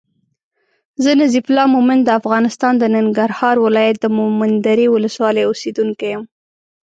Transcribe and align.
زه 1.03 1.11
نظیف 1.21 1.45
الله 1.49 1.67
مومند 1.75 2.01
د 2.05 2.09
افغانستان 2.19 2.73
د 2.77 2.83
ننګرهار 2.95 3.55
ولایت 3.65 3.97
د 4.01 4.05
مومندرې 4.17 4.87
ولسوالی 4.89 5.43
اوسېدونکی 5.45 6.07
یم 6.13 6.23